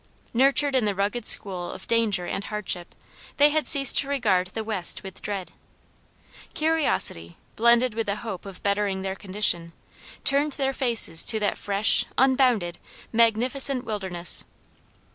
[0.33, 2.95] Nurtured in the rugged school of danger and hardship,
[3.37, 5.51] they had ceased to regard the West with dread.
[6.55, 9.73] Curiosity, blended with the hope of bettering their condition,
[10.23, 12.79] turned their faces to that "fresh, unbounded,
[13.13, 14.43] magnificent wilderness."